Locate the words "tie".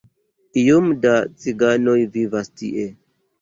2.63-2.89